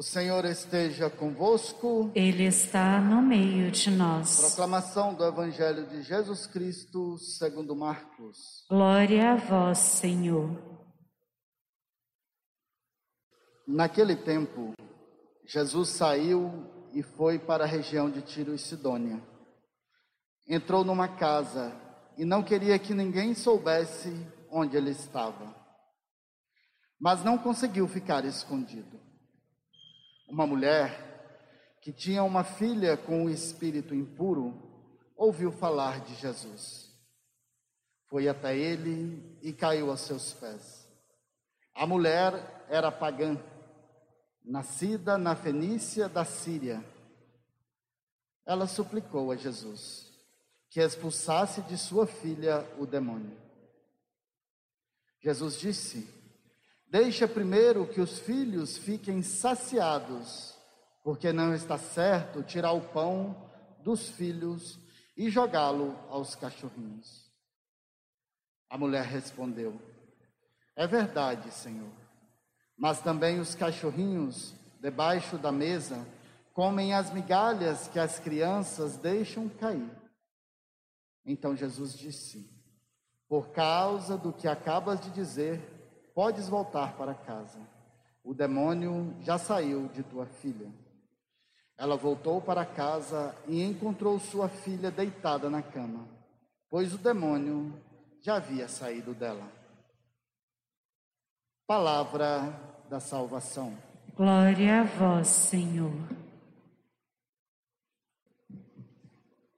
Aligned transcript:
O 0.00 0.02
Senhor 0.02 0.46
esteja 0.46 1.10
convosco. 1.10 2.10
Ele 2.14 2.44
está 2.44 2.98
no 3.02 3.20
meio 3.20 3.70
de 3.70 3.90
nós. 3.90 4.40
Proclamação 4.40 5.12
do 5.12 5.22
Evangelho 5.22 5.86
de 5.88 6.02
Jesus 6.02 6.46
Cristo, 6.46 7.18
segundo 7.18 7.76
Marcos. 7.76 8.64
Glória 8.70 9.32
a 9.32 9.36
vós, 9.36 9.76
Senhor. 9.76 10.58
Naquele 13.68 14.16
tempo, 14.16 14.72
Jesus 15.46 15.90
saiu 15.90 16.50
e 16.94 17.02
foi 17.02 17.38
para 17.38 17.64
a 17.64 17.66
região 17.66 18.10
de 18.10 18.22
Tiro 18.22 18.54
e 18.54 18.58
Sidônia. 18.58 19.22
Entrou 20.48 20.82
numa 20.82 21.08
casa 21.08 21.78
e 22.16 22.24
não 22.24 22.42
queria 22.42 22.78
que 22.78 22.94
ninguém 22.94 23.34
soubesse 23.34 24.26
onde 24.50 24.78
ele 24.78 24.92
estava. 24.92 25.54
Mas 26.98 27.22
não 27.22 27.36
conseguiu 27.36 27.86
ficar 27.86 28.24
escondido. 28.24 28.98
Uma 30.30 30.46
mulher 30.46 31.76
que 31.82 31.92
tinha 31.92 32.22
uma 32.22 32.44
filha 32.44 32.96
com 32.96 33.24
o 33.24 33.30
espírito 33.30 33.92
impuro 33.92 34.54
ouviu 35.16 35.50
falar 35.50 36.00
de 36.00 36.14
Jesus. 36.14 36.88
Foi 38.06 38.28
até 38.28 38.56
ele 38.56 39.38
e 39.42 39.52
caiu 39.52 39.90
aos 39.90 40.02
seus 40.02 40.32
pés. 40.32 40.88
A 41.74 41.84
mulher 41.84 42.64
era 42.68 42.92
pagã 42.92 43.36
nascida 44.44 45.18
na 45.18 45.34
Fenícia 45.34 46.08
da 46.08 46.24
Síria. 46.24 46.84
Ela 48.46 48.68
suplicou 48.68 49.32
a 49.32 49.36
Jesus 49.36 50.08
que 50.70 50.80
expulsasse 50.80 51.60
de 51.62 51.76
sua 51.76 52.06
filha 52.06 52.64
o 52.78 52.86
demônio. 52.86 53.36
Jesus 55.20 55.58
disse: 55.58 56.08
Deixa 56.90 57.28
primeiro 57.28 57.86
que 57.86 58.00
os 58.00 58.18
filhos 58.18 58.76
fiquem 58.76 59.22
saciados, 59.22 60.58
porque 61.04 61.32
não 61.32 61.54
está 61.54 61.78
certo 61.78 62.42
tirar 62.42 62.72
o 62.72 62.80
pão 62.80 63.48
dos 63.78 64.08
filhos 64.08 64.76
e 65.16 65.30
jogá-lo 65.30 65.96
aos 66.08 66.34
cachorrinhos. 66.34 67.30
A 68.68 68.76
mulher 68.76 69.04
respondeu: 69.04 69.80
É 70.74 70.84
verdade, 70.84 71.52
Senhor. 71.52 71.92
Mas 72.76 73.00
também 73.00 73.38
os 73.38 73.54
cachorrinhos, 73.54 74.52
debaixo 74.80 75.38
da 75.38 75.52
mesa, 75.52 76.04
comem 76.52 76.92
as 76.92 77.12
migalhas 77.12 77.86
que 77.86 78.00
as 78.00 78.18
crianças 78.18 78.96
deixam 78.96 79.48
cair. 79.48 79.90
Então 81.24 81.54
Jesus 81.54 81.96
disse: 81.96 82.50
Por 83.28 83.50
causa 83.50 84.18
do 84.18 84.32
que 84.32 84.48
acabas 84.48 85.00
de 85.00 85.10
dizer, 85.10 85.79
podes 86.14 86.48
voltar 86.48 86.96
para 86.96 87.14
casa. 87.14 87.58
O 88.22 88.34
demônio 88.34 89.14
já 89.20 89.38
saiu 89.38 89.88
de 89.88 90.02
tua 90.02 90.26
filha. 90.26 90.70
Ela 91.76 91.96
voltou 91.96 92.40
para 92.40 92.66
casa 92.66 93.34
e 93.48 93.62
encontrou 93.62 94.18
sua 94.20 94.48
filha 94.48 94.90
deitada 94.90 95.48
na 95.48 95.62
cama, 95.62 96.06
pois 96.68 96.92
o 96.92 96.98
demônio 96.98 97.72
já 98.20 98.36
havia 98.36 98.68
saído 98.68 99.14
dela. 99.14 99.50
Palavra 101.66 102.52
da 102.90 103.00
salvação. 103.00 103.76
Glória 104.14 104.82
a 104.82 104.84
vós, 104.84 105.28
Senhor. 105.28 105.92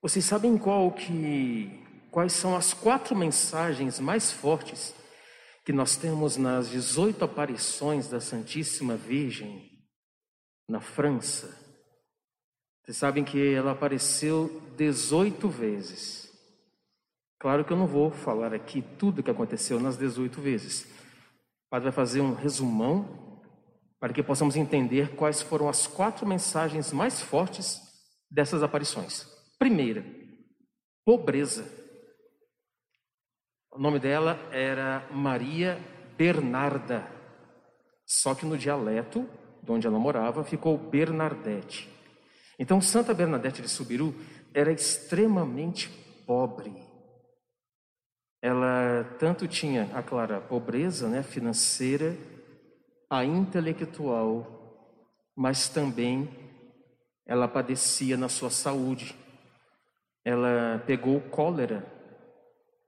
Vocês 0.00 0.24
sabem 0.24 0.56
qual 0.56 0.90
que 0.92 1.80
quais 2.10 2.32
são 2.32 2.54
as 2.54 2.74
quatro 2.74 3.16
mensagens 3.16 3.98
mais 3.98 4.30
fortes 4.30 4.94
que 5.64 5.72
nós 5.72 5.96
temos 5.96 6.36
nas 6.36 6.68
18 6.70 7.24
aparições 7.24 8.08
da 8.08 8.20
Santíssima 8.20 8.96
Virgem 8.96 9.70
na 10.68 10.80
França? 10.80 11.58
Vocês 12.82 12.96
sabem 12.96 13.22
que 13.22 13.54
ela 13.54 13.72
apareceu 13.72 14.60
18 14.76 15.48
vezes. 15.48 16.32
Claro 17.38 17.64
que 17.64 17.72
eu 17.72 17.76
não 17.76 17.86
vou 17.86 18.10
falar 18.10 18.52
aqui 18.52 18.82
tudo 18.98 19.20
o 19.20 19.22
que 19.22 19.30
aconteceu 19.30 19.78
nas 19.80 19.96
18 19.96 20.40
vezes. 20.40 20.84
O 20.84 21.70
padre 21.70 21.84
vai 21.84 21.92
fazer 21.92 22.20
um 22.20 22.34
resumão 22.34 23.40
para 24.00 24.12
que 24.12 24.22
possamos 24.22 24.56
entender 24.56 25.14
quais 25.14 25.42
foram 25.42 25.68
as 25.68 25.86
quatro 25.86 26.26
mensagens 26.26 26.92
mais 26.92 27.20
fortes 27.20 27.80
dessas 28.28 28.62
aparições. 28.62 29.26
Primeira, 29.58 30.04
pobreza. 31.04 31.81
O 33.74 33.78
nome 33.78 33.98
dela 33.98 34.38
era 34.50 35.02
Maria 35.10 35.80
Bernarda, 36.18 37.06
só 38.04 38.34
que 38.34 38.44
no 38.44 38.58
dialeto 38.58 39.26
de 39.62 39.72
onde 39.72 39.86
ela 39.86 39.98
morava 39.98 40.44
ficou 40.44 40.76
Bernadette. 40.76 41.88
Então, 42.58 42.82
Santa 42.82 43.14
Bernadette 43.14 43.62
de 43.62 43.68
Subiru 43.70 44.14
era 44.52 44.70
extremamente 44.70 45.88
pobre. 46.26 46.74
Ela 48.42 49.04
tanto 49.18 49.48
tinha, 49.48 49.88
a 49.94 50.02
clara, 50.02 50.38
pobreza 50.38 51.08
né, 51.08 51.22
financeira, 51.22 52.14
a 53.08 53.24
intelectual, 53.24 55.00
mas 55.34 55.70
também 55.70 56.28
ela 57.24 57.48
padecia 57.48 58.18
na 58.18 58.28
sua 58.28 58.50
saúde. 58.50 59.16
Ela 60.22 60.82
pegou 60.86 61.22
cólera 61.22 61.90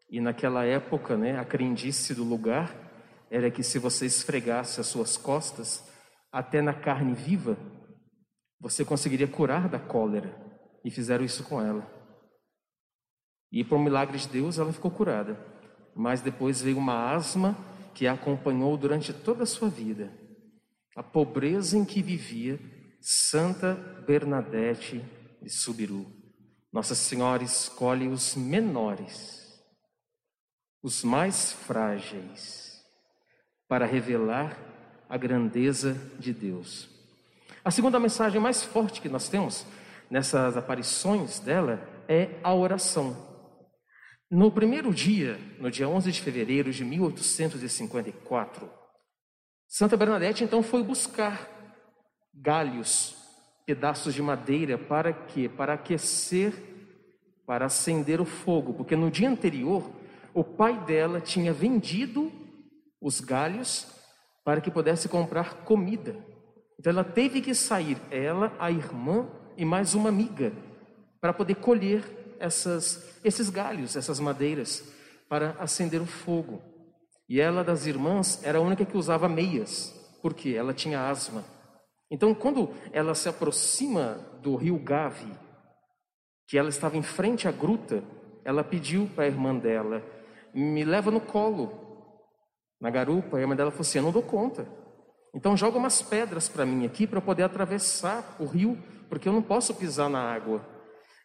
e 0.09 0.21
naquela 0.21 0.65
época, 0.65 1.17
né, 1.17 1.39
a 1.39 1.45
crendice 1.45 2.15
do 2.15 2.25
lugar 2.25 2.75
era 3.31 3.51
que 3.51 3.63
se 3.63 3.79
você 3.79 4.07
esfregasse 4.07 4.81
as 4.81 4.87
suas 4.87 5.17
costas 5.17 5.85
até 6.31 6.63
na 6.63 6.75
carne 6.75 7.15
viva, 7.15 7.57
você 8.61 8.85
conseguiria 8.85 9.27
curar 9.27 9.69
da 9.69 9.79
cólera. 9.79 10.43
E 10.85 10.91
fizeram 10.91 11.25
isso 11.25 11.45
com 11.45 11.61
ela. 11.61 11.91
E 13.51 13.65
por 13.65 13.79
milagre 13.79 14.19
de 14.19 14.29
Deus, 14.29 14.59
ela 14.59 14.73
ficou 14.73 14.91
curada. 14.91 15.39
Mas 15.95 16.21
depois 16.21 16.61
veio 16.61 16.77
uma 16.77 17.13
asma 17.13 17.57
que 17.95 18.07
a 18.07 18.13
acompanhou 18.13 18.77
durante 18.77 19.13
toda 19.13 19.45
a 19.45 19.47
sua 19.47 19.69
vida. 19.69 20.13
A 20.97 21.03
pobreza 21.03 21.77
em 21.79 21.85
que 21.85 22.03
vivia 22.03 22.61
Santa 23.01 23.75
Bernadette 24.07 25.05
de 25.43 25.51
Subiru. 25.51 26.07
Nossa 26.73 26.95
Senhora 26.95 27.45
escolhe 27.45 28.09
os 28.09 28.35
menores, 28.35 29.44
os 30.85 31.03
mais 31.03 31.51
frágeis, 31.51 32.85
para 33.67 33.87
revelar 33.87 34.55
a 35.09 35.17
grandeza 35.17 35.99
de 36.19 36.31
Deus. 36.31 36.91
A 37.65 37.71
segunda 37.71 37.99
mensagem 37.99 38.39
mais 38.39 38.63
forte 38.63 39.01
que 39.01 39.09
nós 39.09 39.27
temos 39.27 39.65
nessas 40.11 40.59
aparições 40.59 41.41
dela 41.41 41.83
é 42.07 42.39
a 42.43 42.53
oração. 42.53 43.17
No 44.31 44.53
primeiro 44.53 44.93
dia, 44.93 45.41
no 45.59 45.71
dia 45.71 45.89
11 45.89 46.13
de 46.13 46.21
fevereiro 46.21 46.71
de 46.71 46.85
1854, 46.85 48.71
Santa 49.67 49.97
Bernadette 49.97 50.45
então 50.45 50.63
foi 50.63 50.83
buscar 50.83 51.49
galhos, 52.35 53.17
pedaços 53.65 54.13
de 54.13 54.21
madeira 54.21 54.77
para 54.77 55.15
quê? 55.15 55.49
Para 55.49 55.73
aquecer, 55.73 56.53
para 57.47 57.65
acender 57.65 58.21
o 58.21 58.27
fogo, 58.27 58.75
porque 58.75 58.95
no 58.95 59.11
dia 59.11 59.31
anterior 59.31 60.04
o 60.35 60.43
pai 60.43 60.85
dela 60.85 61.21
tinha 61.21 61.53
vendido 61.53 62.31
os 63.01 63.21
galhos 63.21 63.87
para 64.45 64.61
que 64.61 64.71
pudesse 64.71 65.09
comprar 65.09 65.65
comida. 65.65 66.17
Então 66.79 66.93
ela 66.93 67.05
teve 67.05 67.41
que 67.41 67.55
sair, 67.55 67.97
ela, 68.11 68.53
a 68.59 68.71
irmã 68.71 69.29
e 69.57 69.65
mais 69.65 69.95
uma 69.95 70.09
amiga, 70.09 70.53
para 71.21 71.33
poder 71.33 71.55
colher 71.55 72.03
essas, 72.39 73.19
esses 73.25 73.49
galhos, 73.49 73.97
essas 73.97 74.19
madeiras, 74.19 74.93
para 75.29 75.51
acender 75.53 76.03
o 76.03 76.07
fogo. 76.07 76.61
E 77.29 77.41
ela, 77.41 77.65
das 77.65 77.87
irmãs, 77.87 78.43
era 78.45 78.59
a 78.59 78.61
única 78.61 78.85
que 78.85 78.97
usava 78.97 79.29
meias, 79.29 79.95
porque 80.21 80.51
ela 80.51 80.75
tinha 80.75 81.09
asma. 81.09 81.45
Então, 82.11 82.35
quando 82.35 82.71
ela 82.93 83.15
se 83.15 83.29
aproxima 83.29 84.19
do 84.43 84.57
rio 84.57 84.79
Gave, 84.79 85.33
que 86.47 86.59
ela 86.59 86.69
estava 86.69 86.97
em 86.97 87.03
frente 87.03 87.49
à 87.49 87.53
gruta, 87.53 88.05
ela 88.45 88.63
pediu 88.63 89.09
para 89.15 89.25
a 89.25 89.29
irmã 89.29 89.57
dela: 89.57 90.03
me 90.55 90.85
leva 90.85 91.11
no 91.11 91.21
colo, 91.21 91.73
na 92.81 92.91
garupa. 92.91 93.37
E 93.37 93.41
a 93.41 93.43
irmã 93.43 93.57
dela 93.57 93.71
falou 93.71 93.83
assim: 93.83 93.99
eu 93.99 94.05
não 94.05 94.13
dou 94.13 94.23
conta. 94.23 94.67
Então, 95.35 95.57
joga 95.57 95.79
umas 95.79 96.01
pedras 96.01 96.49
para 96.49 96.65
mim 96.65 96.87
aqui 96.87 97.07
para 97.07 97.19
eu 97.19 97.23
poder 97.23 97.43
atravessar 97.43 98.37
o 98.39 98.45
rio, 98.45 98.79
porque 99.09 99.29
eu 99.29 99.33
não 99.33 99.43
posso 99.43 99.75
pisar 99.75 100.09
na 100.09 100.21
água. 100.21 100.65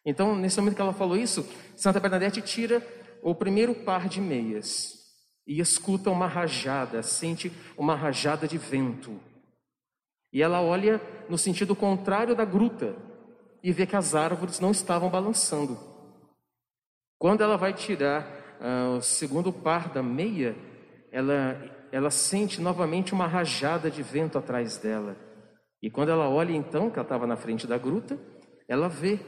Então, 0.03 0.35
nesse 0.35 0.57
momento 0.59 0.75
que 0.75 0.81
ela 0.81 0.93
falou 0.93 1.15
isso, 1.15 1.47
Santa 1.75 1.99
Bernadette 1.99 2.41
tira 2.41 2.85
o 3.21 3.35
primeiro 3.35 3.75
par 3.75 4.07
de 4.07 4.19
meias 4.19 4.97
e 5.45 5.59
escuta 5.59 6.09
uma 6.09 6.25
rajada, 6.25 7.03
sente 7.03 7.51
uma 7.77 7.95
rajada 7.95 8.47
de 8.47 8.57
vento. 8.57 9.19
E 10.31 10.41
ela 10.41 10.61
olha 10.61 11.01
no 11.27 11.37
sentido 11.37 11.75
contrário 11.75 12.35
da 12.35 12.45
gruta 12.45 12.95
e 13.63 13.71
vê 13.71 13.85
que 13.85 13.95
as 13.95 14.15
árvores 14.15 14.59
não 14.59 14.71
estavam 14.71 15.09
balançando. 15.09 15.77
Quando 17.17 17.41
ela 17.41 17.57
vai 17.57 17.73
tirar 17.73 18.38
o 18.97 19.01
segundo 19.01 19.51
par 19.53 19.89
da 19.89 20.03
meia, 20.03 20.56
ela, 21.11 21.57
ela 21.91 22.11
sente 22.11 22.61
novamente 22.61 23.13
uma 23.13 23.27
rajada 23.27 23.89
de 23.89 24.03
vento 24.03 24.38
atrás 24.38 24.77
dela. 24.77 25.15
E 25.81 25.89
quando 25.89 26.09
ela 26.09 26.29
olha 26.29 26.51
então, 26.51 26.89
que 26.89 27.00
ela 27.00 27.06
estava 27.06 27.25
na 27.25 27.38
frente 27.38 27.65
da 27.65 27.77
gruta, 27.77 28.19
ela 28.67 28.88
vê. 28.88 29.19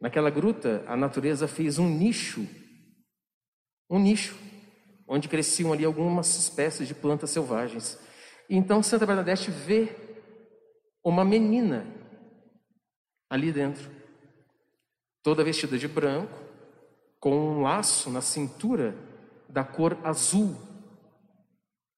Naquela 0.00 0.28
gruta, 0.28 0.84
a 0.86 0.96
natureza 0.96 1.48
fez 1.48 1.78
um 1.78 1.88
nicho. 1.88 2.46
Um 3.88 3.98
nicho, 3.98 4.36
onde 5.08 5.28
cresciam 5.28 5.72
ali 5.72 5.84
algumas 5.84 6.36
espécies 6.36 6.86
de 6.86 6.94
plantas 6.94 7.30
selvagens. 7.30 7.98
Então 8.48 8.82
Santa 8.82 9.06
Bernadette 9.06 9.50
vê 9.50 9.88
uma 11.02 11.24
menina 11.24 11.86
ali 13.30 13.50
dentro, 13.50 13.90
toda 15.22 15.44
vestida 15.44 15.78
de 15.78 15.88
branco, 15.88 16.43
com 17.24 17.34
um 17.34 17.62
laço 17.62 18.10
na 18.10 18.20
cintura 18.20 18.94
da 19.48 19.64
cor 19.64 19.96
azul. 20.04 20.54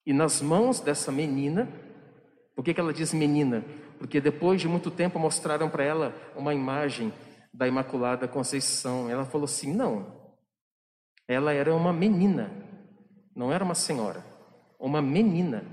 E 0.07 0.13
nas 0.13 0.41
mãos 0.41 0.79
dessa 0.79 1.11
menina, 1.11 1.69
por 2.55 2.65
que, 2.65 2.73
que 2.73 2.79
ela 2.79 2.93
diz 2.93 3.13
menina? 3.13 3.65
Porque 3.99 4.21
depois 4.21 4.61
de 4.61 4.69
muito 4.69 4.89
tempo 4.89 5.19
mostraram 5.19 5.69
para 5.69 5.83
ela 5.83 6.15
uma 6.37 6.55
imagem 6.55 7.13
da 7.53 7.67
Imaculada 7.67 8.29
Conceição. 8.29 9.11
Ela 9.11 9.25
falou 9.25 9.47
assim: 9.47 9.75
não, 9.75 10.31
ela 11.27 11.53
era 11.53 11.75
uma 11.75 11.93
menina, 11.93 12.49
não 13.35 13.53
era 13.53 13.65
uma 13.65 13.75
senhora, 13.75 14.25
uma 14.79 15.03
menina. 15.03 15.65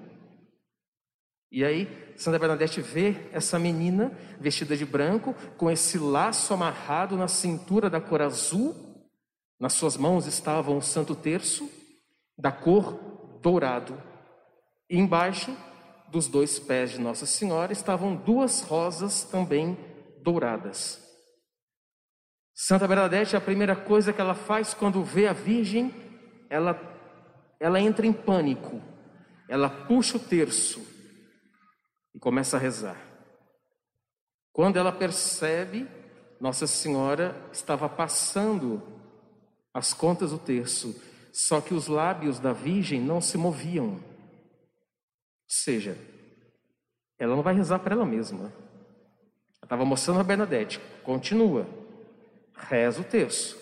E 1.52 1.64
aí, 1.64 1.88
Santa 2.18 2.40
Bernadette 2.40 2.82
vê 2.82 3.30
essa 3.32 3.60
menina 3.60 4.18
vestida 4.40 4.76
de 4.76 4.84
branco, 4.84 5.36
com 5.58 5.70
esse 5.70 6.00
laço 6.00 6.56
amarrado 6.56 7.16
na 7.16 7.28
cintura 7.28 7.88
da 7.88 8.02
cor 8.02 8.24
azul, 8.24 8.93
nas 9.60 9.74
suas 9.74 9.96
mãos 9.98 10.26
estava 10.28 10.72
um 10.72 10.82
santo 10.82 11.16
terço 11.16 11.70
da 12.38 12.52
cor 12.52 13.40
dourado. 13.42 14.02
E 14.90 14.98
embaixo 14.98 15.56
dos 16.10 16.28
dois 16.28 16.60
pés 16.60 16.92
de 16.92 17.00
Nossa 17.00 17.26
Senhora 17.26 17.74
estavam 17.74 18.16
duas 18.16 18.62
rosas 18.62 19.24
também 19.24 19.78
douradas. 20.22 21.02
Santa 22.54 22.88
Bernadette, 22.88 23.36
a 23.36 23.42
primeira 23.42 23.76
coisa 23.76 24.14
que 24.14 24.22
ela 24.22 24.36
faz 24.36 24.74
quando 24.74 25.04
vê 25.04 25.28
a 25.28 25.34
Virgem, 25.34 25.94
ela, 26.50 26.80
ela 27.60 27.80
entra 27.80 28.06
em 28.06 28.14
pânico, 28.14 28.80
ela 29.50 29.70
puxa 29.70 30.18
o 30.18 30.20
terço 30.20 30.86
e 32.14 32.20
começa 32.20 32.58
a 32.58 32.60
rezar. 32.60 32.98
Quando 34.52 34.78
ela 34.78 34.92
percebe, 34.92 35.90
Nossa 36.40 36.68
Senhora 36.68 37.36
estava 37.52 37.90
passando 37.90 38.84
as 39.74 39.94
contas 39.94 40.32
do 40.32 40.38
terço, 40.38 41.02
só 41.32 41.60
que 41.60 41.74
os 41.74 41.88
lábios 41.88 42.40
da 42.40 42.54
Virgem 42.54 43.02
não 43.02 43.20
se 43.20 43.38
moviam. 43.38 43.94
Ou 43.94 44.02
seja, 45.48 45.98
ela 47.18 47.36
não 47.36 47.42
vai 47.42 47.56
rezar 47.56 47.80
para 47.80 47.96
ela 47.96 48.06
mesma. 48.06 48.46
Ela 48.46 49.64
estava 49.64 49.84
mostrando 49.84 50.20
a 50.20 50.24
Bernadette, 50.24 50.80
continua, 51.04 51.68
reza 52.56 53.02
o 53.02 53.04
terço, 53.04 53.58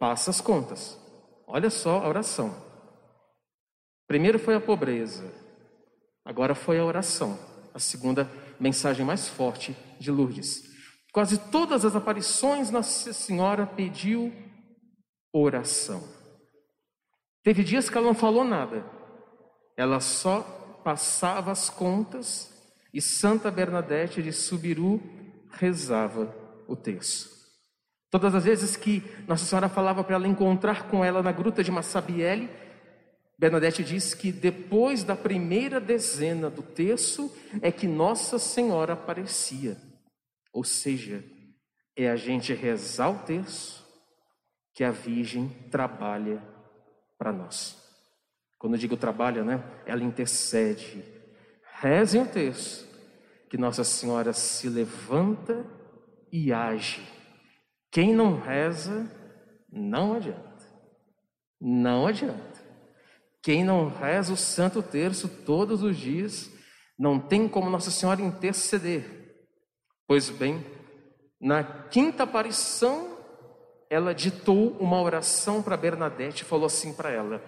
passa 0.00 0.30
as 0.30 0.40
contas. 0.40 0.98
Olha 1.46 1.70
só 1.70 2.00
a 2.00 2.08
oração. 2.08 2.54
Primeiro 4.08 4.38
foi 4.38 4.54
a 4.54 4.60
pobreza, 4.60 5.24
agora 6.24 6.54
foi 6.54 6.78
a 6.78 6.84
oração, 6.84 7.38
a 7.74 7.78
segunda 7.78 8.30
mensagem 8.58 9.04
mais 9.04 9.28
forte 9.28 9.76
de 9.98 10.10
Lourdes. 10.10 10.64
Quase 11.12 11.38
todas 11.38 11.84
as 11.84 11.96
aparições 11.96 12.70
Nossa 12.70 13.12
Senhora 13.12 13.66
pediu 13.66 14.32
oração. 15.32 16.02
Teve 17.42 17.62
dias 17.62 17.88
que 17.88 17.96
ela 17.96 18.06
não 18.06 18.14
falou 18.14 18.44
nada, 18.44 18.84
ela 19.76 20.00
só 20.00 20.40
passava 20.82 21.52
as 21.52 21.70
contas 21.70 22.52
e 22.92 23.00
Santa 23.00 23.50
Bernadette 23.50 24.22
de 24.22 24.32
Subiru 24.32 25.00
rezava 25.50 26.34
o 26.66 26.74
texto. 26.74 27.36
Todas 28.10 28.34
as 28.34 28.44
vezes 28.44 28.76
que 28.76 29.02
Nossa 29.28 29.44
Senhora 29.44 29.68
falava 29.68 30.02
para 30.02 30.14
ela 30.14 30.26
encontrar 30.26 30.88
com 30.88 31.04
ela 31.04 31.22
na 31.22 31.32
gruta 31.32 31.62
de 31.62 31.70
Massabielle, 31.70 32.48
Bernadette 33.38 33.84
diz 33.84 34.14
que 34.14 34.32
depois 34.32 35.04
da 35.04 35.14
primeira 35.14 35.78
dezena 35.78 36.48
do 36.48 36.62
terço 36.62 37.30
é 37.60 37.70
que 37.70 37.86
Nossa 37.86 38.38
Senhora 38.38 38.94
aparecia. 38.94 39.76
Ou 40.52 40.64
seja, 40.64 41.22
é 41.94 42.10
a 42.10 42.16
gente 42.16 42.54
rezar 42.54 43.10
o 43.10 43.18
terço 43.18 43.85
que 44.76 44.84
a 44.84 44.90
Virgem 44.90 45.48
trabalha 45.70 46.42
para 47.16 47.32
nós. 47.32 47.82
Quando 48.58 48.74
eu 48.74 48.78
digo 48.78 48.94
trabalha, 48.94 49.42
né? 49.42 49.64
Ela 49.86 50.04
intercede. 50.04 51.02
Rezem 51.80 52.20
o 52.20 52.28
terço 52.28 52.86
que 53.48 53.56
Nossa 53.56 53.82
Senhora 53.82 54.34
se 54.34 54.68
levanta 54.68 55.64
e 56.30 56.52
age. 56.52 57.02
Quem 57.90 58.14
não 58.14 58.38
reza, 58.38 59.10
não 59.72 60.12
adianta. 60.12 60.66
Não 61.58 62.06
adianta. 62.06 62.60
Quem 63.42 63.64
não 63.64 63.88
reza 63.88 64.34
o 64.34 64.36
Santo 64.36 64.82
Terço 64.82 65.26
todos 65.46 65.82
os 65.82 65.96
dias, 65.96 66.52
não 66.98 67.18
tem 67.18 67.48
como 67.48 67.70
Nossa 67.70 67.90
Senhora 67.90 68.20
interceder. 68.20 69.48
Pois 70.06 70.28
bem, 70.28 70.62
na 71.40 71.64
quinta 71.64 72.24
aparição, 72.24 73.15
ela 73.88 74.14
ditou 74.14 74.76
uma 74.78 75.00
oração 75.00 75.62
para 75.62 75.76
Bernadette 75.76 76.42
e 76.42 76.46
falou 76.46 76.66
assim 76.66 76.92
para 76.92 77.10
ela: 77.10 77.42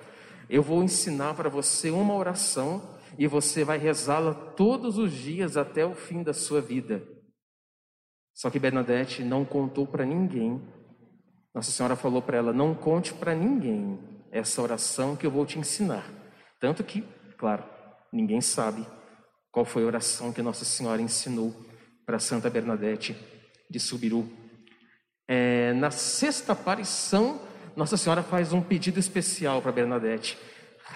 Eu 0.49 0.63
vou 0.63 0.83
ensinar 0.83 1.35
para 1.35 1.49
você 1.49 1.91
uma 1.91 2.15
oração 2.15 2.97
e 3.19 3.27
você 3.27 3.65
vai 3.65 3.79
rezá-la 3.79 4.35
todos 4.35 4.99
os 4.99 5.13
dias 5.13 5.57
até 5.57 5.85
o 5.85 5.95
fim 5.95 6.23
da 6.23 6.33
sua 6.33 6.61
vida. 6.61 7.03
Só 8.35 8.49
que 8.51 8.59
Bernadette 8.59 9.23
não 9.23 9.45
contou 9.45 9.87
para 9.87 10.05
ninguém. 10.05 10.63
Nossa 11.53 11.73
Senhora 11.73 11.97
falou 11.97 12.23
para 12.23 12.39
ela: 12.39 12.53
Não 12.53 12.75
conte 12.75 13.13
para 13.13 13.35
ninguém 13.35 13.99
essa 14.31 14.63
oração 14.63 15.17
que 15.17 15.27
eu 15.27 15.31
vou 15.31 15.45
te 15.45 15.59
ensinar. 15.59 16.09
Tanto 16.61 16.85
que, 16.85 17.03
claro, 17.37 17.65
ninguém 18.13 18.41
sabe 18.41 18.87
qual 19.51 19.65
foi 19.65 19.83
a 19.83 19.87
oração 19.87 20.33
que 20.33 20.43
Nossa 20.43 20.65
Senhora 20.65 21.03
ensinou 21.03 21.55
para 22.07 22.19
Santa 22.19 22.49
Bernadette 22.49 23.17
de 23.69 23.81
Subiru. 23.81 24.38
Na 25.73 25.91
sexta 25.91 26.53
aparição, 26.53 27.41
Nossa 27.77 27.97
Senhora 27.97 28.23
faz 28.23 28.53
um 28.53 28.61
pedido 28.61 28.99
especial 28.99 29.61
para 29.63 29.73
Bernadette: 29.73 30.39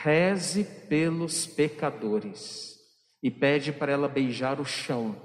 reze 0.02 0.64
pelos 0.88 1.46
pecadores 1.46 2.78
e 3.22 3.30
pede 3.30 3.72
para 3.72 3.92
ela 3.92 4.08
beijar 4.08 4.60
o 4.60 4.64
chão 4.64 5.16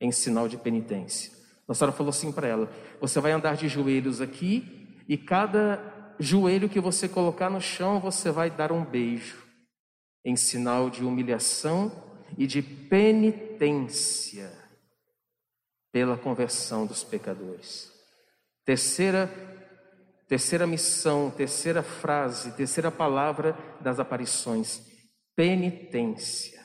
em 0.00 0.10
sinal 0.10 0.48
de 0.48 0.56
penitência. 0.56 1.32
Nossa 1.66 1.78
Senhora 1.78 1.96
falou 1.96 2.10
assim 2.10 2.32
para 2.32 2.48
ela: 2.48 2.70
você 3.00 3.20
vai 3.20 3.32
andar 3.32 3.56
de 3.56 3.68
joelhos 3.68 4.20
aqui 4.20 5.04
e 5.08 5.16
cada 5.16 6.14
joelho 6.18 6.68
que 6.68 6.80
você 6.80 7.08
colocar 7.08 7.50
no 7.50 7.60
chão, 7.60 8.00
você 8.00 8.30
vai 8.30 8.50
dar 8.50 8.72
um 8.72 8.84
beijo, 8.84 9.42
em 10.24 10.36
sinal 10.36 10.88
de 10.88 11.04
humilhação 11.04 11.90
e 12.38 12.46
de 12.46 12.62
penitência 12.62 14.52
pela 15.92 16.16
conversão 16.16 16.86
dos 16.86 17.04
pecadores. 17.04 17.91
Terceira 18.64 19.30
terceira 20.32 20.66
missão, 20.66 21.30
terceira 21.30 21.82
frase, 21.82 22.56
terceira 22.56 22.90
palavra 22.90 23.54
das 23.82 24.00
aparições, 24.00 24.80
penitência. 25.36 26.58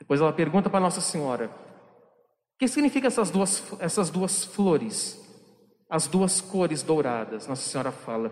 Depois 0.00 0.20
ela 0.20 0.32
pergunta 0.32 0.68
para 0.68 0.80
Nossa 0.80 1.00
Senhora: 1.00 1.46
o 1.46 2.58
que 2.58 2.66
significa 2.66 3.06
essas 3.06 3.30
duas, 3.30 3.62
essas 3.78 4.10
duas 4.10 4.44
flores, 4.44 5.16
as 5.88 6.08
duas 6.08 6.40
cores 6.40 6.82
douradas? 6.82 7.46
Nossa 7.46 7.70
Senhora 7.70 7.92
fala: 7.92 8.30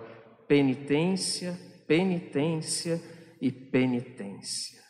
penitência, 0.48 1.56
penitência 1.86 3.00
e 3.40 3.52
penitência. 3.52 4.80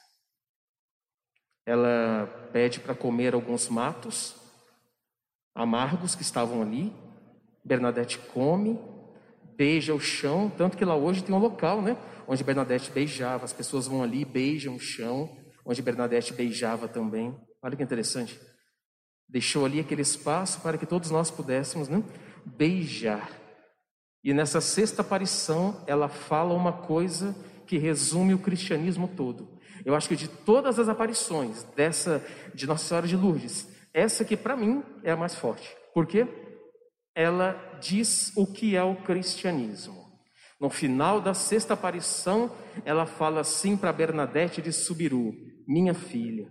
Ela 1.67 2.49
pede 2.51 2.81
para 2.81 2.95
comer 2.95 3.35
alguns 3.35 3.69
matos 3.69 4.35
amargos 5.55 6.15
que 6.15 6.23
estavam 6.23 6.63
ali. 6.63 7.10
Bernadette 7.65 8.19
come, 8.19 8.79
beija 9.57 9.95
o 9.95 10.01
chão, 10.01 10.51
tanto 10.57 10.77
que 10.77 10.85
lá 10.85 10.97
hoje 10.97 11.23
tem 11.23 11.35
um 11.35 11.39
local, 11.39 11.83
né, 11.83 11.97
onde 12.27 12.45
Bernadette 12.45 12.91
beijava. 12.91 13.45
As 13.45 13.53
pessoas 13.53 13.87
vão 13.87 14.03
ali, 14.03 14.25
beijam 14.25 14.75
o 14.75 14.81
chão, 14.81 15.37
onde 15.65 15.83
Bernadette 15.83 16.33
beijava 16.33 16.89
também. 16.89 17.35
Olha 17.63 17.77
que 17.77 17.83
interessante. 17.83 18.41
Deixou 19.29 19.65
ali 19.65 19.81
aquele 19.81 20.03
espaço 20.03 20.61
para 20.61 20.79
que 20.79 20.87
todos 20.87 21.11
nós 21.11 21.31
pudéssemos, 21.31 21.89
né, 21.89 22.03
beijar 22.45 23.41
e 24.23 24.35
nessa 24.35 24.61
sexta 24.61 25.01
aparição, 25.01 25.83
ela 25.87 26.09
fala 26.09 26.53
uma 26.53 26.73
coisa 26.73 27.35
que 27.67 27.79
resume 27.79 28.35
o 28.35 28.39
cristianismo 28.39 29.09
todo. 29.09 29.49
Eu 29.85 29.95
acho 29.95 30.09
que 30.09 30.17
de 30.17 30.29
todas 30.29 30.79
as 30.79 30.89
aparições 30.89 31.65
dessa 31.75 32.23
de 32.55 32.67
Nossa 32.67 32.87
Senhora 32.87 33.07
de 33.07 33.17
Lourdes, 33.17 33.67
essa 33.95 34.25
que 34.25 34.37
para 34.37 34.57
mim 34.57 34.83
é 35.03 35.11
a 35.11 35.17
mais 35.17 35.35
forte. 35.35 35.75
Por 35.95 36.07
quê? 36.07 36.27
Ela 37.15 37.53
diz 37.81 38.33
o 38.37 38.47
que 38.47 38.77
é 38.77 38.83
o 38.83 38.97
cristianismo. 39.03 40.11
No 40.61 40.69
final 40.69 41.21
da 41.21 41.33
sexta 41.33 41.73
aparição, 41.75 42.55
ela 42.85 43.07
fala 43.07 43.41
assim 43.41 43.77
para 43.77 43.93
Bernadette 43.93 44.61
de 44.61 44.73
Subiru: 44.73 45.33
Minha 45.67 45.95
filha, 45.95 46.51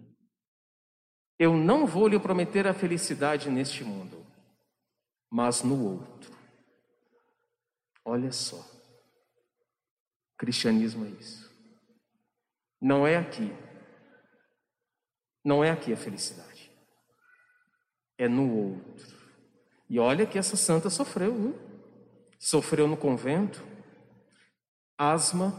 Eu 1.38 1.56
não 1.56 1.86
vou 1.86 2.08
lhe 2.08 2.20
prometer 2.20 2.68
a 2.68 2.74
felicidade 2.74 3.50
neste 3.50 3.84
mundo, 3.84 4.25
mas 5.32 5.63
no 5.63 5.94
outro. 5.94 6.38
Olha 8.04 8.32
só. 8.32 8.60
Cristianismo 10.38 11.06
é 11.06 11.10
isso. 11.10 11.50
Não 12.82 13.06
é 13.06 13.18
aqui. 13.18 13.54
Não 15.46 15.63
é 15.63 15.70
aqui 15.70 15.94
a 15.94 15.98
felicidade. 15.98 16.72
É 18.18 18.28
no 18.28 18.72
outro. 18.72 19.19
E 19.89 20.00
olha 20.00 20.25
que 20.25 20.38
essa 20.38 20.55
santa 20.55 20.89
sofreu, 20.89 21.34
viu? 21.34 21.55
Sofreu 22.38 22.88
no 22.88 22.96
convento, 22.96 23.62
asma, 24.98 25.53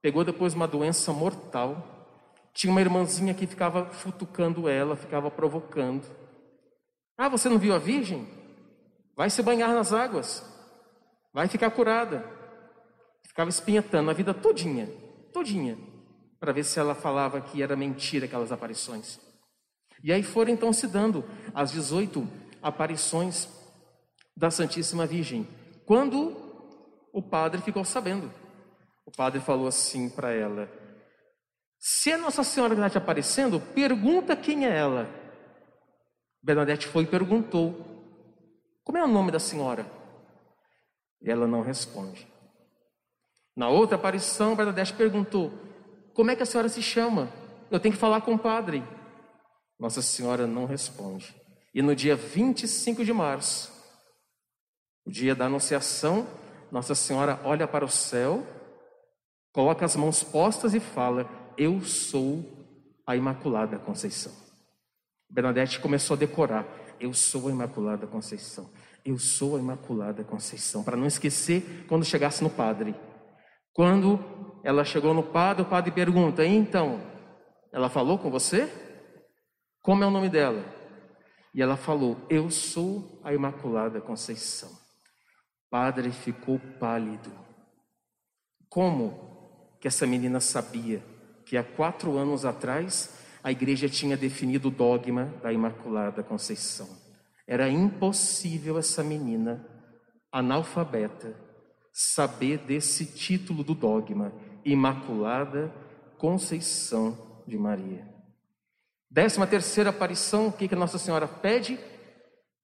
pegou 0.00 0.24
depois 0.24 0.54
uma 0.54 0.66
doença 0.66 1.12
mortal. 1.12 1.94
Tinha 2.54 2.70
uma 2.70 2.80
irmãzinha 2.80 3.34
que 3.34 3.46
ficava 3.46 3.86
futucando 3.90 4.68
ela, 4.68 4.96
ficava 4.96 5.30
provocando. 5.30 6.06
Ah, 7.18 7.28
você 7.28 7.48
não 7.48 7.58
viu 7.58 7.74
a 7.74 7.78
Virgem? 7.78 8.26
Vai 9.14 9.28
se 9.28 9.42
banhar 9.42 9.70
nas 9.70 9.92
águas, 9.92 10.44
vai 11.32 11.46
ficar 11.46 11.70
curada. 11.70 12.24
Ficava 13.26 13.50
espinhetando 13.50 14.10
a 14.10 14.14
vida 14.14 14.32
todinha, 14.32 14.88
todinha, 15.32 15.76
para 16.40 16.52
ver 16.52 16.64
se 16.64 16.78
ela 16.78 16.94
falava 16.94 17.40
que 17.40 17.62
era 17.62 17.76
mentira 17.76 18.24
aquelas 18.24 18.50
aparições. 18.50 19.20
E 20.02 20.10
aí 20.12 20.22
foram 20.22 20.52
então 20.52 20.72
se 20.72 20.86
dando 20.86 21.24
as 21.54 21.72
18 21.72 22.45
aparições 22.66 23.48
da 24.36 24.50
Santíssima 24.50 25.06
Virgem. 25.06 25.46
Quando 25.86 26.36
o 27.12 27.22
padre 27.22 27.62
ficou 27.62 27.84
sabendo, 27.84 28.32
o 29.06 29.10
padre 29.10 29.40
falou 29.40 29.68
assim 29.68 30.10
para 30.10 30.32
ela: 30.32 30.68
Se 31.78 32.12
a 32.12 32.18
Nossa 32.18 32.42
Senhora 32.42 32.74
está 32.74 32.90
te 32.90 32.98
aparecendo, 32.98 33.60
pergunta 33.60 34.36
quem 34.36 34.66
é 34.66 34.76
ela. 34.76 35.08
Bernadette 36.42 36.88
foi 36.88 37.04
e 37.04 37.06
perguntou: 37.06 37.74
Como 38.82 38.98
é 38.98 39.04
o 39.04 39.08
nome 39.08 39.30
da 39.30 39.38
senhora? 39.38 39.86
E 41.22 41.30
ela 41.30 41.46
não 41.46 41.62
responde. 41.62 42.26
Na 43.56 43.68
outra 43.68 43.96
aparição, 43.96 44.56
Bernadette 44.56 44.92
perguntou: 44.92 45.52
Como 46.12 46.32
é 46.32 46.36
que 46.36 46.42
a 46.42 46.46
senhora 46.46 46.68
se 46.68 46.82
chama? 46.82 47.30
Eu 47.70 47.78
tenho 47.78 47.94
que 47.94 48.00
falar 48.00 48.20
com 48.22 48.34
o 48.34 48.38
padre. 48.38 48.82
Nossa 49.78 50.00
Senhora 50.00 50.46
não 50.46 50.64
responde. 50.66 51.34
E 51.76 51.82
no 51.82 51.94
dia 51.94 52.16
25 52.16 53.04
de 53.04 53.12
março, 53.12 53.70
o 55.04 55.10
dia 55.10 55.34
da 55.34 55.44
Anunciação, 55.44 56.26
Nossa 56.72 56.94
Senhora 56.94 57.38
olha 57.44 57.68
para 57.68 57.84
o 57.84 57.88
céu, 57.90 58.46
coloca 59.52 59.84
as 59.84 59.94
mãos 59.94 60.22
postas 60.22 60.72
e 60.72 60.80
fala: 60.80 61.28
Eu 61.54 61.82
sou 61.82 62.42
a 63.06 63.14
Imaculada 63.14 63.78
Conceição. 63.78 64.32
Bernadette 65.28 65.78
começou 65.78 66.14
a 66.14 66.18
decorar: 66.18 66.66
Eu 66.98 67.12
sou 67.12 67.46
a 67.46 67.50
Imaculada 67.50 68.06
Conceição. 68.06 68.70
Eu 69.04 69.18
sou 69.18 69.54
a 69.54 69.58
Imaculada 69.58 70.24
Conceição, 70.24 70.82
para 70.82 70.96
não 70.96 71.06
esquecer 71.06 71.84
quando 71.86 72.06
chegasse 72.06 72.42
no 72.42 72.48
padre. 72.48 72.94
Quando 73.74 74.18
ela 74.64 74.82
chegou 74.82 75.12
no 75.12 75.22
padre, 75.22 75.62
o 75.62 75.68
padre 75.68 75.90
pergunta: 75.90 76.42
Então, 76.42 77.02
ela 77.70 77.90
falou 77.90 78.18
com 78.18 78.30
você? 78.30 78.66
Como 79.82 80.02
é 80.02 80.06
o 80.06 80.10
nome 80.10 80.30
dela? 80.30 80.75
E 81.56 81.62
ela 81.62 81.74
falou: 81.74 82.18
Eu 82.28 82.50
sou 82.50 83.18
a 83.24 83.32
Imaculada 83.32 83.98
Conceição. 83.98 84.70
Padre 85.70 86.12
ficou 86.12 86.60
pálido. 86.78 87.32
Como 88.68 89.78
que 89.80 89.88
essa 89.88 90.06
menina 90.06 90.38
sabia 90.38 91.02
que 91.46 91.56
há 91.56 91.64
quatro 91.64 92.18
anos 92.18 92.44
atrás 92.44 93.18
a 93.42 93.50
igreja 93.50 93.88
tinha 93.88 94.18
definido 94.18 94.68
o 94.68 94.70
dogma 94.70 95.32
da 95.42 95.50
Imaculada 95.50 96.22
Conceição? 96.22 96.88
Era 97.46 97.70
impossível 97.70 98.76
essa 98.76 99.02
menina, 99.02 99.66
analfabeta, 100.30 101.34
saber 101.90 102.58
desse 102.58 103.06
título 103.06 103.64
do 103.64 103.74
dogma, 103.74 104.30
Imaculada 104.62 105.72
Conceição 106.18 107.42
de 107.46 107.56
Maria. 107.56 108.15
Décima 109.10 109.46
terceira 109.46 109.90
aparição, 109.90 110.48
o 110.48 110.52
que, 110.52 110.68
que 110.68 110.74
Nossa 110.74 110.98
Senhora 110.98 111.28
pede? 111.28 111.78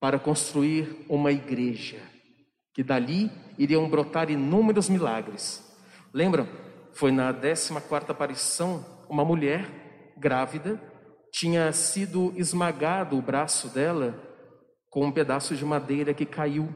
Para 0.00 0.18
construir 0.18 1.06
uma 1.08 1.30
igreja, 1.30 2.02
que 2.74 2.82
dali 2.82 3.30
iriam 3.56 3.88
brotar 3.88 4.30
inúmeros 4.30 4.88
milagres. 4.88 5.62
Lembram? 6.12 6.48
Foi 6.92 7.10
na 7.12 7.32
décima 7.32 7.80
quarta 7.80 8.12
aparição, 8.12 8.84
uma 9.08 9.24
mulher 9.24 10.14
grávida 10.16 10.80
tinha 11.32 11.72
sido 11.72 12.32
esmagado 12.36 13.16
o 13.16 13.22
braço 13.22 13.68
dela 13.68 14.14
com 14.90 15.06
um 15.06 15.10
pedaço 15.10 15.56
de 15.56 15.64
madeira 15.64 16.12
que 16.12 16.26
caiu. 16.26 16.68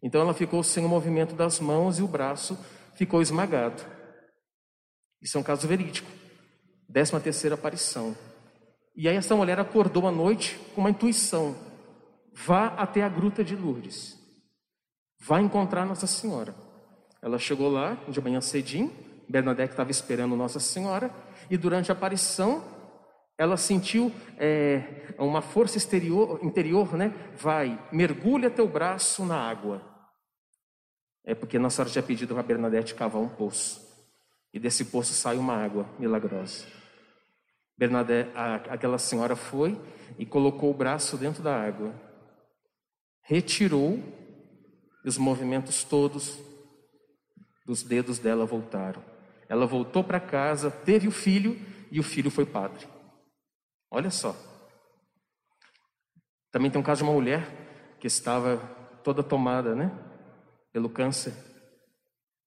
Então 0.00 0.20
ela 0.20 0.32
ficou 0.32 0.62
sem 0.62 0.84
o 0.84 0.88
movimento 0.88 1.34
das 1.34 1.58
mãos 1.58 1.98
e 1.98 2.02
o 2.02 2.06
braço 2.06 2.56
ficou 2.94 3.20
esmagado. 3.20 3.82
Isso 5.20 5.36
é 5.36 5.40
um 5.40 5.44
caso 5.44 5.66
verídico. 5.66 6.08
Décima 6.88 7.20
terceira 7.20 7.56
aparição. 7.56 8.16
E 9.00 9.08
aí 9.08 9.16
essa 9.16 9.34
mulher 9.34 9.58
acordou 9.58 10.06
à 10.06 10.12
noite 10.12 10.60
com 10.74 10.82
uma 10.82 10.90
intuição: 10.90 11.56
vá 12.34 12.66
até 12.66 13.02
a 13.02 13.08
gruta 13.08 13.42
de 13.42 13.56
Lourdes, 13.56 14.18
vá 15.18 15.40
encontrar 15.40 15.86
Nossa 15.86 16.06
Senhora. 16.06 16.54
Ela 17.22 17.38
chegou 17.38 17.70
lá 17.70 17.96
de 18.06 18.20
manhã 18.20 18.42
cedinho, 18.42 18.92
Bernadette 19.26 19.72
estava 19.72 19.90
esperando 19.90 20.36
Nossa 20.36 20.60
Senhora, 20.60 21.10
e 21.48 21.56
durante 21.56 21.90
a 21.90 21.94
aparição 21.94 22.62
ela 23.38 23.56
sentiu 23.56 24.12
é, 24.36 25.14
uma 25.18 25.40
força 25.40 25.78
exterior, 25.78 26.38
interior, 26.42 26.94
né? 26.94 27.14
Vai, 27.38 27.82
mergulha 27.90 28.50
teu 28.50 28.68
braço 28.68 29.24
na 29.24 29.48
água. 29.48 29.80
É 31.24 31.34
porque 31.34 31.58
Nossa 31.58 31.76
Senhora 31.76 31.90
tinha 31.90 32.02
pedido 32.02 32.34
para 32.34 32.42
Bernadette 32.42 32.94
cavar 32.94 33.22
um 33.22 33.30
poço. 33.30 33.80
E 34.52 34.58
desse 34.58 34.84
poço 34.84 35.14
sai 35.14 35.38
uma 35.38 35.54
água 35.56 35.86
milagrosa. 35.98 36.79
Bernadette, 37.80 38.30
aquela 38.68 38.98
senhora 38.98 39.34
foi 39.34 39.80
e 40.18 40.26
colocou 40.26 40.70
o 40.70 40.74
braço 40.74 41.16
dentro 41.16 41.42
da 41.42 41.58
água, 41.58 41.94
retirou 43.22 43.98
e 45.02 45.08
os 45.08 45.16
movimentos 45.16 45.82
todos 45.82 46.38
dos 47.64 47.82
dedos 47.82 48.18
dela 48.18 48.44
voltaram. 48.44 49.02
Ela 49.48 49.64
voltou 49.64 50.04
para 50.04 50.20
casa, 50.20 50.70
teve 50.70 51.08
o 51.08 51.10
filho 51.10 51.58
e 51.90 51.98
o 51.98 52.02
filho 52.02 52.30
foi 52.30 52.44
padre. 52.44 52.86
Olha 53.90 54.10
só. 54.10 54.36
Também 56.52 56.70
tem 56.70 56.78
um 56.78 56.84
caso 56.84 56.98
de 56.98 57.04
uma 57.04 57.14
mulher 57.14 57.96
que 57.98 58.06
estava 58.06 58.58
toda 59.02 59.22
tomada, 59.22 59.74
né? 59.74 59.90
Pelo 60.70 60.90
câncer. 60.90 61.32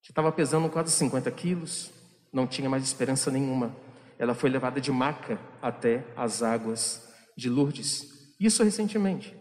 Que 0.04 0.12
estava 0.12 0.32
pesando 0.32 0.70
quase 0.70 0.92
50 0.92 1.32
quilos, 1.32 1.92
não 2.32 2.46
tinha 2.46 2.70
mais 2.70 2.84
esperança 2.84 3.32
nenhuma 3.32 3.76
ela 4.24 4.34
foi 4.34 4.50
levada 4.50 4.80
de 4.80 4.90
maca 4.90 5.38
até 5.62 6.06
as 6.16 6.42
águas 6.42 7.14
de 7.36 7.50
Lourdes. 7.50 8.34
Isso 8.40 8.64
recentemente. 8.64 9.38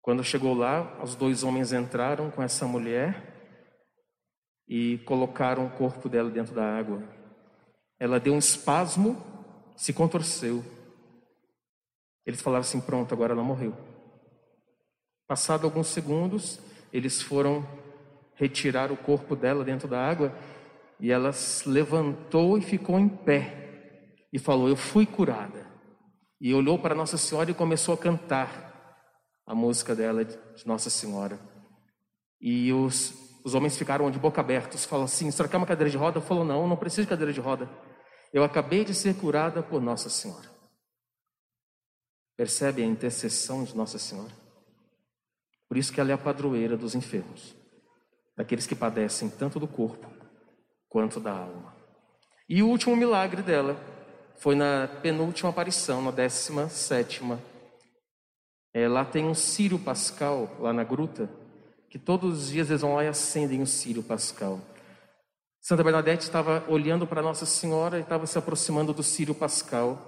Quando 0.00 0.24
chegou 0.24 0.54
lá, 0.54 0.98
os 1.02 1.14
dois 1.14 1.44
homens 1.44 1.70
entraram 1.70 2.30
com 2.30 2.42
essa 2.42 2.66
mulher 2.66 3.36
e 4.66 4.96
colocaram 5.04 5.66
o 5.66 5.70
corpo 5.72 6.08
dela 6.08 6.30
dentro 6.30 6.54
da 6.54 6.64
água. 6.64 7.02
Ela 7.98 8.18
deu 8.18 8.32
um 8.32 8.38
espasmo, 8.38 9.22
se 9.76 9.92
contorceu. 9.92 10.64
Eles 12.24 12.40
falaram 12.40 12.62
assim: 12.62 12.80
pronto, 12.80 13.12
agora 13.12 13.34
ela 13.34 13.44
morreu. 13.44 13.76
Passado 15.28 15.66
alguns 15.66 15.88
segundos, 15.88 16.58
eles 16.90 17.20
foram 17.20 17.68
retirar 18.36 18.90
o 18.90 18.96
corpo 18.96 19.36
dela 19.36 19.62
dentro 19.62 19.86
da 19.86 20.02
água 20.02 20.34
e 21.00 21.10
ela 21.10 21.32
se 21.32 21.66
levantou 21.66 22.58
e 22.58 22.60
ficou 22.60 22.98
em 22.98 23.08
pé 23.08 24.12
e 24.32 24.38
falou: 24.38 24.68
Eu 24.68 24.76
fui 24.76 25.06
curada. 25.06 25.68
E 26.38 26.54
olhou 26.54 26.78
para 26.78 26.94
Nossa 26.94 27.16
Senhora 27.16 27.50
e 27.50 27.54
começou 27.54 27.94
a 27.94 27.98
cantar 27.98 28.96
a 29.46 29.54
música 29.54 29.94
dela 29.94 30.24
de 30.24 30.38
Nossa 30.66 30.88
Senhora. 30.88 31.38
E 32.40 32.72
os, 32.72 33.14
os 33.44 33.54
homens 33.54 33.76
ficaram 33.76 34.10
de 34.10 34.18
boca 34.18 34.40
aberta. 34.40 34.76
Falaram 34.76 35.06
assim: 35.06 35.30
Será 35.30 35.48
que 35.48 35.56
é 35.56 35.58
uma 35.58 35.66
cadeira 35.66 35.90
de 35.90 35.96
roda? 35.96 36.20
Falou: 36.20 36.44
Não, 36.44 36.68
não 36.68 36.76
preciso 36.76 37.02
de 37.02 37.08
cadeira 37.08 37.32
de 37.32 37.40
roda. 37.40 37.68
Eu 38.32 38.44
acabei 38.44 38.84
de 38.84 38.94
ser 38.94 39.14
curada 39.16 39.62
por 39.62 39.80
Nossa 39.80 40.10
Senhora. 40.10 40.48
Percebe 42.36 42.82
a 42.82 42.86
intercessão 42.86 43.64
de 43.64 43.74
Nossa 43.76 43.98
Senhora? 43.98 44.32
Por 45.66 45.76
isso 45.76 45.92
que 45.92 46.00
ela 46.00 46.10
é 46.10 46.14
a 46.14 46.18
padroeira 46.18 46.76
dos 46.76 46.94
enfermos, 46.94 47.54
daqueles 48.36 48.66
que 48.66 48.74
padecem 48.74 49.28
tanto 49.28 49.60
do 49.60 49.68
corpo 49.68 50.09
quanto 50.90 51.20
da 51.20 51.32
alma. 51.32 51.74
E 52.48 52.62
o 52.62 52.68
último 52.68 52.96
milagre 52.96 53.40
dela 53.40 53.76
foi 54.36 54.56
na 54.56 54.88
penúltima 55.00 55.50
aparição, 55.50 56.02
na 56.02 56.10
décima 56.10 56.68
sétima. 56.68 57.40
É, 58.74 58.88
lá 58.88 59.04
tem 59.04 59.24
um 59.24 59.34
Sírio 59.34 59.78
Pascal, 59.78 60.50
lá 60.58 60.72
na 60.72 60.82
gruta, 60.82 61.30
que 61.88 61.98
todos 61.98 62.42
os 62.42 62.50
dias 62.50 62.68
eles 62.68 62.82
vão 62.82 62.96
lá 62.96 63.04
e 63.04 63.08
acendem 63.08 63.62
o 63.62 63.66
Sírio 63.66 64.02
Pascal. 64.02 64.60
Santa 65.60 65.84
Bernadette 65.84 66.24
estava 66.24 66.64
olhando 66.68 67.06
para 67.06 67.22
Nossa 67.22 67.46
Senhora 67.46 67.98
e 67.98 68.02
estava 68.02 68.26
se 68.26 68.36
aproximando 68.36 68.92
do 68.92 69.02
Sírio 69.02 69.34
Pascal. 69.34 70.06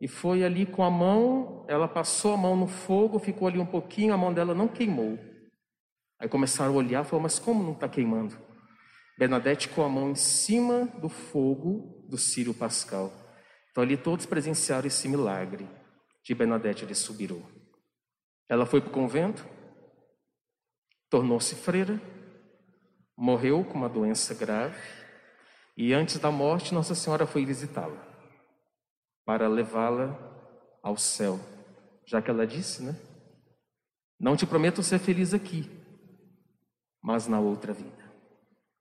e 0.00 0.08
foi 0.08 0.42
ali 0.42 0.64
com 0.64 0.82
a 0.82 0.90
mão, 0.90 1.64
ela 1.68 1.86
passou 1.86 2.32
a 2.32 2.36
mão 2.36 2.56
no 2.56 2.66
fogo, 2.66 3.18
ficou 3.18 3.46
ali 3.46 3.58
um 3.58 3.66
pouquinho, 3.66 4.14
a 4.14 4.16
mão 4.16 4.32
dela 4.32 4.54
não 4.54 4.66
queimou. 4.66 5.18
Aí 6.18 6.26
começaram 6.26 6.72
a 6.72 6.76
olhar, 6.76 7.04
falou, 7.04 7.22
mas 7.22 7.38
como 7.38 7.62
não 7.62 7.72
está 7.72 7.86
queimando? 7.86 8.49
Bernadette 9.20 9.68
com 9.68 9.82
a 9.82 9.88
mão 9.88 10.12
em 10.12 10.14
cima 10.14 10.86
do 10.98 11.10
fogo 11.10 12.06
do 12.08 12.16
Sírio 12.16 12.54
Pascal. 12.54 13.12
Então 13.70 13.82
ali 13.84 13.94
todos 13.94 14.24
presenciaram 14.24 14.86
esse 14.86 15.06
milagre 15.10 15.68
de 16.24 16.34
Bernadette 16.34 16.86
de 16.86 16.94
Subiru. 16.94 17.44
Ela 18.48 18.64
foi 18.64 18.80
para 18.80 18.88
o 18.88 18.94
convento, 18.94 19.46
tornou-se 21.10 21.54
freira, 21.54 22.00
morreu 23.14 23.62
com 23.62 23.74
uma 23.74 23.90
doença 23.90 24.32
grave 24.32 24.80
e 25.76 25.92
antes 25.92 26.18
da 26.18 26.30
morte 26.30 26.72
Nossa 26.72 26.94
Senhora 26.94 27.26
foi 27.26 27.44
visitá-la 27.44 28.02
para 29.26 29.46
levá-la 29.48 30.18
ao 30.82 30.96
céu, 30.96 31.38
já 32.06 32.22
que 32.22 32.30
ela 32.30 32.46
disse, 32.46 32.82
né? 32.82 32.98
Não 34.18 34.34
te 34.34 34.46
prometo 34.46 34.82
ser 34.82 34.98
feliz 34.98 35.34
aqui, 35.34 35.70
mas 37.02 37.26
na 37.26 37.38
outra 37.38 37.74
vida. 37.74 37.99